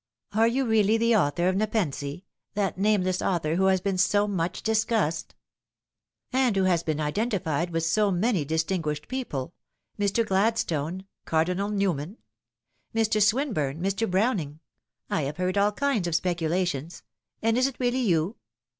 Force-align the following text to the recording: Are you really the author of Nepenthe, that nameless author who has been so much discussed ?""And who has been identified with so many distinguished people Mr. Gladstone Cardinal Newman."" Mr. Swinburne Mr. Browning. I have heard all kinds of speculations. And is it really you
Are 0.33 0.47
you 0.47 0.65
really 0.65 0.97
the 0.97 1.15
author 1.15 1.47
of 1.47 1.55
Nepenthe, 1.55 2.23
that 2.55 2.75
nameless 2.75 3.21
author 3.21 3.53
who 3.57 3.65
has 3.67 3.81
been 3.81 3.99
so 3.99 4.27
much 4.27 4.63
discussed 4.63 5.35
?""And 6.33 6.55
who 6.55 6.63
has 6.63 6.81
been 6.81 6.99
identified 6.99 7.69
with 7.69 7.83
so 7.83 8.09
many 8.09 8.43
distinguished 8.43 9.07
people 9.07 9.53
Mr. 9.99 10.25
Gladstone 10.25 11.05
Cardinal 11.25 11.69
Newman."" 11.69 12.17
Mr. 12.95 13.21
Swinburne 13.21 13.79
Mr. 13.79 14.09
Browning. 14.09 14.59
I 15.11 15.21
have 15.21 15.37
heard 15.37 15.55
all 15.55 15.71
kinds 15.71 16.07
of 16.07 16.15
speculations. 16.15 17.03
And 17.43 17.55
is 17.55 17.67
it 17.67 17.77
really 17.79 17.99
you 18.01 18.37